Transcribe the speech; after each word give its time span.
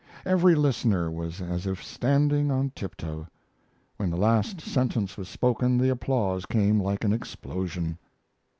Every 0.25 0.55
listener 0.55 1.11
was 1.11 1.41
as 1.41 1.67
if 1.67 1.83
standing 1.83 2.49
on 2.49 2.71
tiptoe. 2.71 3.27
When 3.97 4.09
the 4.09 4.17
last 4.17 4.59
sentence 4.59 5.15
was 5.15 5.29
spoken 5.29 5.77
the 5.77 5.89
applause 5.89 6.47
came 6.47 6.81
like 6.81 7.03
an 7.03 7.13
explosion. 7.13 7.99